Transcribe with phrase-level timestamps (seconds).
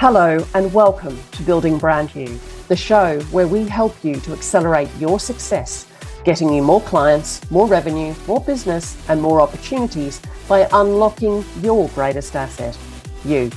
[0.00, 2.38] Hello, and welcome to Building Brand You,
[2.68, 5.88] the show where we help you to accelerate your success,
[6.22, 12.36] getting you more clients, more revenue, more business, and more opportunities by unlocking your greatest
[12.36, 12.78] asset,
[13.24, 13.50] you.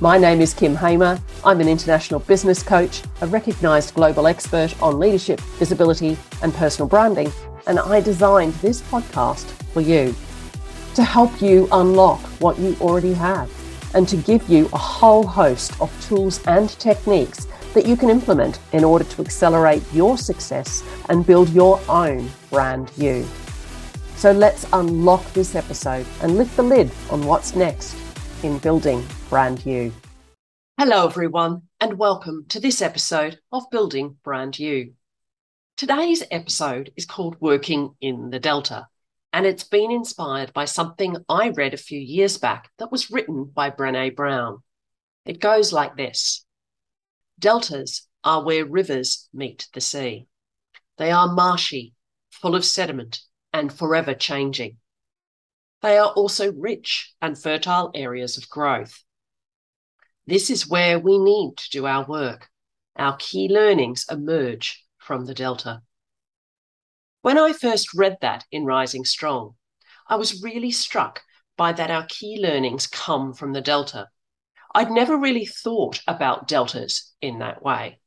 [0.00, 1.16] My name is Kym Hamer.
[1.44, 7.32] I'm an international business coach, a recognized global expert on leadership, visibility, and personal branding,
[7.68, 10.12] and I designed this podcast for you
[10.96, 13.48] to help you unlock what you already have
[13.94, 18.60] and to give you a whole host of tools and techniques that you can implement
[18.72, 23.26] in order to accelerate your success and build your own brand you.
[24.16, 27.96] So let's unlock this episode and lift the lid on what's next
[28.42, 29.92] in building brand you.
[30.78, 34.94] Hello, everyone, and welcome to this episode of Building Brand You.
[35.76, 38.88] Today's episode is called Working in the Delta
[39.34, 43.50] and it's been inspired by something I read a few years back that was written
[43.52, 44.62] by Brené Brown.
[45.26, 46.46] It goes like this
[47.40, 50.28] Deltas are where rivers meet the sea.
[50.98, 51.94] They are marshy,
[52.30, 54.76] full of sediment, and forever changing.
[55.82, 59.02] They are also rich and fertile areas of growth.
[60.28, 62.50] This is where we need to do our work.
[62.94, 65.82] Our key learnings emerge from the Delta.
[67.24, 69.54] When I first read that in Rising Strong,
[70.06, 71.22] I was really struck
[71.56, 74.08] by that our key learnings come from the Delta.
[74.74, 77.98] I'd never really thought about deltas in that way.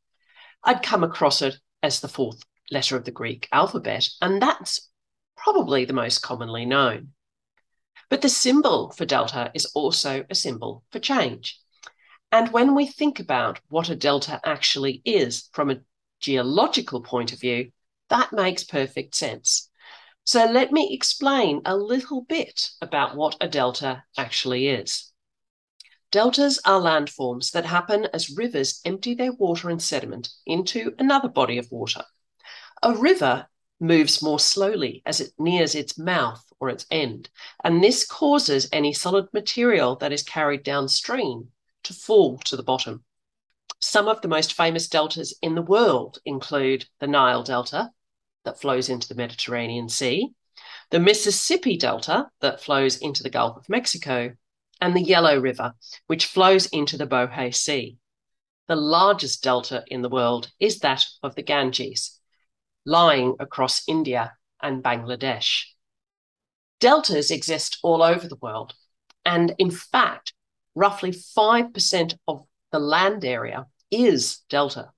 [0.64, 4.88] I'd come across it as the fourth letter of the Greek alphabet, and that's
[5.36, 7.14] probably the most commonly known.
[8.12, 11.60] But the symbol for delta is also a symbol for change.
[12.32, 15.80] And when we think about what a delta actually is from a
[16.20, 17.72] geological point of view,
[18.10, 19.70] that makes perfect sense.
[20.24, 25.12] So let me explain a little bit about what a delta actually is.
[26.12, 31.58] Deltas are landforms that happen as rivers empty their water and sediment into another body
[31.58, 32.04] of water.
[32.82, 33.48] A river
[33.80, 37.30] moves more slowly as it nears its mouth or its end,
[37.64, 41.50] and this causes any solid material that is carried downstream
[41.84, 43.04] to fall to the bottom.
[43.80, 47.92] Some of the most famous deltas in the world include the Nile Delta,
[48.48, 50.30] that flows into the Mediterranean Sea,
[50.90, 54.34] the Mississippi Delta that flows into the Gulf of Mexico,
[54.80, 55.74] and the Yellow River,
[56.08, 57.98] which flows into the Bohai Sea.
[58.70, 62.20] The largest delta in the world is that of the Ganges,
[62.86, 65.64] lying across India and Bangladesh.
[66.80, 68.76] Deltas exist all over the world,
[69.26, 70.34] and in fact,
[70.74, 74.92] roughly 5% of the land area is delta.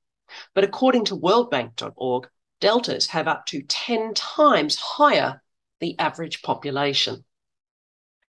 [0.53, 5.41] But according to worldbank.org, deltas have up to 10 times higher
[5.79, 7.23] the average population.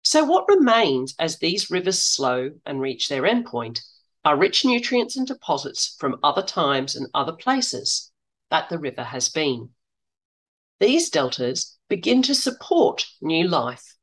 [0.02, 3.80] So, what remains as these rivers slow and reach their endpoint
[4.24, 8.10] are rich nutrients and deposits from other times and other places
[8.50, 9.70] that the river has been.
[10.80, 13.96] These deltas begin to support new life,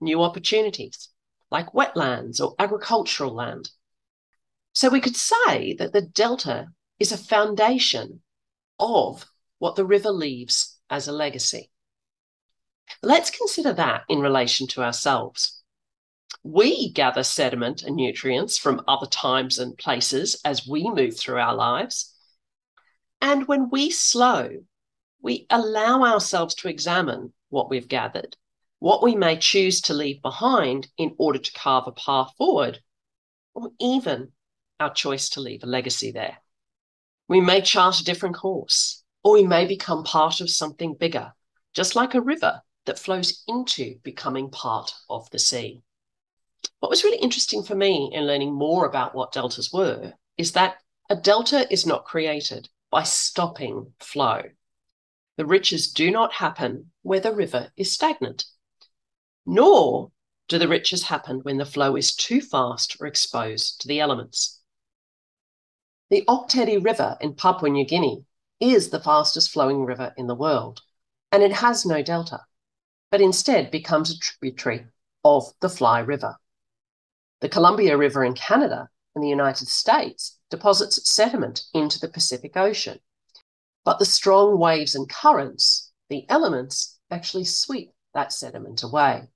[0.00, 1.08] new opportunities,
[1.50, 3.70] like wetlands or agricultural land.
[4.74, 6.68] So, we could say that the delta
[6.98, 8.22] is a foundation
[8.78, 9.26] of
[9.62, 11.70] what the river leaves as a legacy.
[13.00, 15.62] Let's consider that in relation to ourselves.
[16.42, 21.54] We gather sediment and nutrients from other times and places as we move through our
[21.54, 22.12] lives.
[23.20, 24.50] And when we slow,
[25.20, 28.36] we allow ourselves to examine what we've gathered,
[28.80, 32.80] what we may choose to leave behind in order to carve a path forward,
[33.54, 34.32] or even
[34.80, 36.38] our choice to leave a legacy there.
[37.28, 41.32] We may chart a different course, or we may become part of something bigger,
[41.74, 45.82] just like a river that flows into becoming part of the sea.
[46.80, 50.76] What was really interesting for me in learning more about what deltas were is that
[51.08, 54.42] a delta is not created by stopping flow.
[55.36, 58.44] The riches do not happen where the river is stagnant,
[59.46, 60.10] nor
[60.48, 64.60] do the riches happen when the flow is too fast or exposed to the elements.
[66.10, 68.24] The Ok River in Papua New Guinea
[68.62, 70.80] is the fastest flowing river in the world,
[71.32, 72.40] and it has no delta,
[73.10, 74.86] but instead becomes a tributary
[75.24, 76.36] of the Fly River.
[77.40, 83.00] The Columbia River in Canada and the United States deposits sediment into the Pacific Ocean,
[83.84, 89.28] but the strong waves and currents, the elements, actually sweep that sediment away,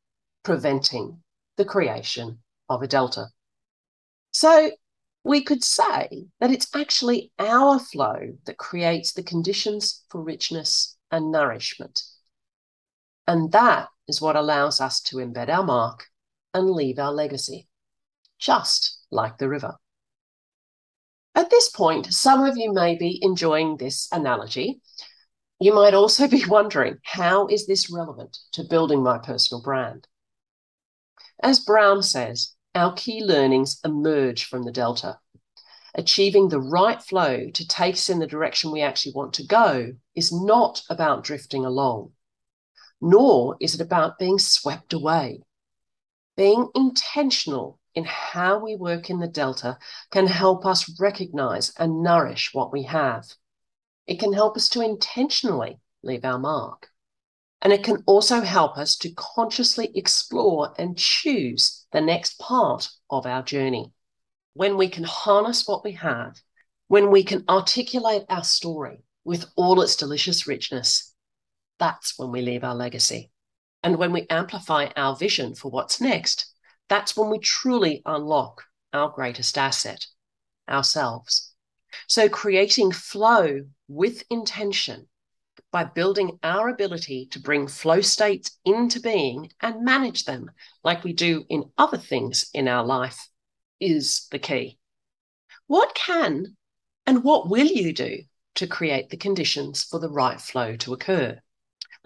[0.44, 1.18] preventing
[1.56, 2.38] the creation
[2.68, 3.26] of a delta.
[4.32, 4.70] So
[5.26, 11.32] we could say that it's actually our flow that creates the conditions for richness and
[11.32, 12.00] nourishment.
[13.26, 16.04] And that is what allows us to embed our mark
[16.54, 17.66] and leave our legacy,
[18.38, 19.74] just like the river.
[21.34, 24.80] At this point, some of you may be enjoying this analogy.
[25.58, 30.06] You might also be wondering how is this relevant to building my personal brand?
[31.42, 35.18] As Brown says, our key learnings emerge from the Delta.
[35.94, 39.94] Achieving the right flow to take us in the direction we actually want to go
[40.14, 42.12] is not about drifting along,
[43.00, 45.42] nor is it about being swept away.
[46.36, 49.78] Being intentional in how we work in the Delta
[50.10, 53.24] can help us recognize and nourish what we have.
[54.06, 56.90] It can help us to intentionally leave our mark.
[57.62, 63.26] And it can also help us to consciously explore and choose the next part of
[63.26, 63.92] our journey.
[64.54, 66.36] When we can harness what we have,
[66.88, 71.14] when we can articulate our story with all its delicious richness,
[71.78, 73.30] that's when we leave our legacy.
[73.82, 76.52] And when we amplify our vision for what's next,
[76.88, 78.62] that's when we truly unlock
[78.92, 80.06] our greatest asset,
[80.68, 81.52] ourselves.
[82.06, 85.08] So, creating flow with intention
[85.72, 90.50] by building our ability to bring flow states into being and manage them
[90.84, 93.28] like we do in other things in our life
[93.80, 94.78] is the key.
[95.66, 96.56] What can
[97.06, 98.20] and what will you do
[98.56, 101.40] to create the conditions for the right flow to occur?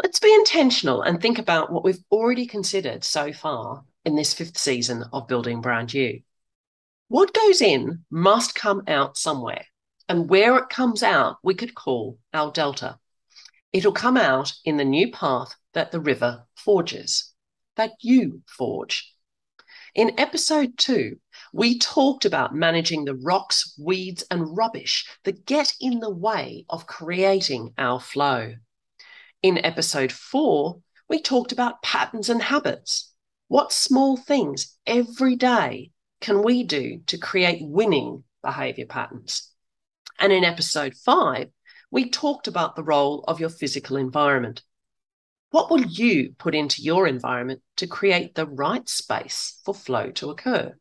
[0.02, 4.56] Let's be intentional and think about what we've already considered so far in this fifth
[4.56, 6.22] season of Building Brand You.
[7.08, 9.66] What goes in must come out somewhere,
[10.08, 12.99] and where it comes out, we could call our delta.
[13.72, 17.32] It'll come out in the new path that the river forges,
[17.76, 19.14] that you forge.
[19.94, 21.18] In episode two,
[21.52, 26.86] we talked about managing the rocks, weeds, and rubbish that get in the way of
[26.86, 28.54] creating our flow.
[29.42, 33.12] In episode four, we talked about patterns and habits.
[33.48, 35.90] What small things every day
[36.20, 39.50] can we do to create winning behavior patterns?
[40.18, 41.48] And in episode five,
[41.90, 44.62] we talked about the role of your physical environment.
[45.50, 50.30] What will you put into your environment to create the right space for flow to
[50.30, 50.74] occur?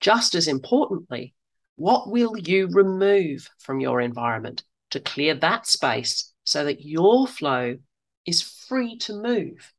[0.00, 1.34] Just as importantly,
[1.76, 7.78] what will you remove from your environment to clear that space so that your flow
[8.26, 9.72] is free to move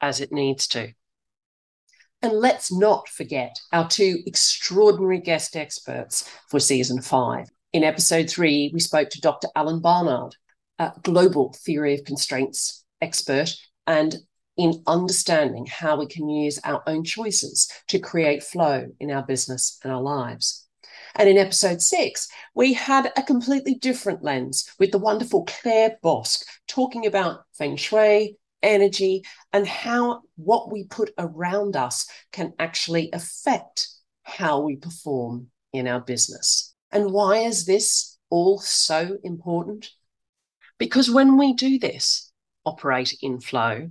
[0.00, 0.92] as it needs to?
[2.20, 7.48] And let's not forget our two extraordinary guest experts for season five.
[7.74, 9.48] In episode three, we spoke to Dr.
[9.54, 10.34] Alan Barnard,
[10.78, 13.54] a global theory of constraints expert,
[13.86, 14.16] and
[14.56, 19.78] in understanding how we can use our own choices to create flow in our business
[19.84, 20.66] and our lives.
[21.14, 26.44] And in episode six, we had a completely different lens with the wonderful Claire Bosk
[26.68, 33.88] talking about feng shui, energy, and how what we put around us can actually affect
[34.22, 36.74] how we perform in our business.
[36.90, 39.90] And why is this all so important?
[40.78, 42.32] Because when we do this,
[42.64, 43.90] operate in flow,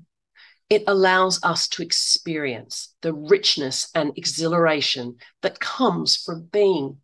[0.70, 6.98] it allows us to experience the richness and exhilaration that comes from being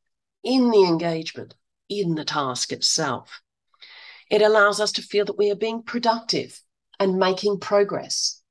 [0.43, 1.55] in the engagement,
[1.87, 3.41] in the task itself.
[4.29, 6.59] It allows us to feel that we are being productive
[6.99, 8.41] and making progress.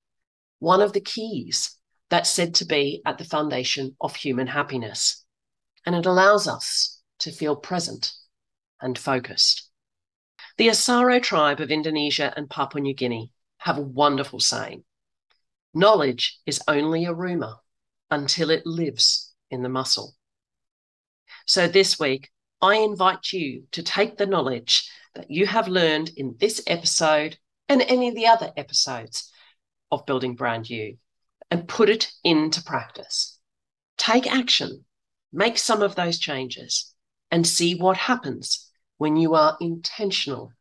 [0.61, 1.77] One of the keys
[2.09, 5.25] that's said to be at the foundation of human happiness.
[5.85, 6.92] And it allows us
[7.23, 8.13] to feel present
[8.81, 9.69] and focused.
[10.59, 14.85] The Asaro tribe of Indonesia and Papua New Guinea have a wonderful saying
[15.75, 17.55] knowledge is only a rumor
[18.11, 20.15] until it lives in the muscle.
[21.47, 26.37] So this week, I invite you to take the knowledge that you have learned in
[26.39, 27.39] this episode
[27.69, 29.33] and any of the other episodes
[29.91, 30.99] of Building Brand You
[31.51, 33.39] and put it into practice.
[33.97, 34.85] Take action,
[35.33, 36.92] make some of those changes,
[37.33, 40.53] and see what happens when you are intentional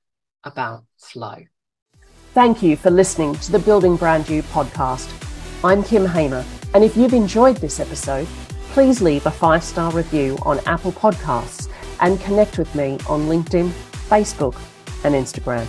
[0.43, 1.35] about flow.
[2.33, 5.11] Thank you for listening to the Building Brand You podcast.
[5.63, 8.25] I'm Kym Hamer, and if you've enjoyed this episode,
[8.71, 13.69] please leave a five star review on Apple Podcasts and connect with me on LinkedIn,
[14.09, 14.55] Facebook,
[15.03, 15.65] and Instagram.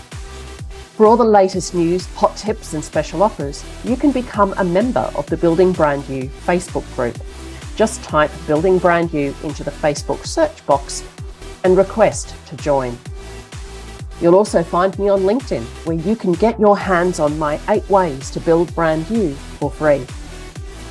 [0.96, 5.10] For all the latest news, hot tips, and special offers, you can become a member
[5.16, 7.18] of the Building Brand You Facebook group
[7.76, 11.04] just type Building Brand You into the Facebook search box
[11.64, 12.98] and request to join.
[14.20, 17.88] You'll also find me on LinkedIn, where you can get your hands on my eight
[17.88, 20.06] ways to build brand you for free.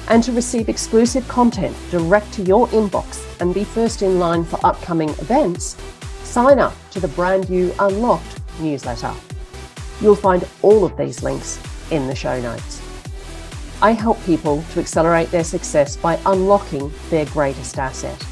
[0.10, 4.60] And to receive exclusive content direct to your inbox and be first in line for
[4.66, 5.78] upcoming events,
[6.24, 9.14] sign up to the Brand You Unlocked newsletter.
[10.02, 11.58] You'll find all of these links
[11.92, 12.81] in the show notes.
[13.84, 18.24] I help people to accelerate their success by unlocking their greatest asset,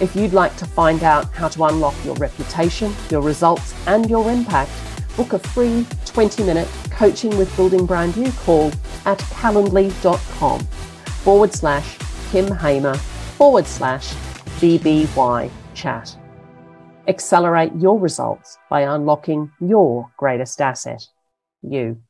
[0.00, 4.30] If you'd like to find out how to unlock your reputation, your results, and your
[4.30, 4.72] impact,
[5.16, 8.72] book a free 20 minute coaching with building brand you call
[9.06, 10.60] at calendly.com
[11.22, 11.96] forward slash
[12.30, 12.94] Kym Hamer
[13.38, 14.12] forward slash
[14.60, 16.16] BBY chat.
[17.06, 21.06] Accelerate your results by unlocking your greatest asset,
[21.62, 22.02] you.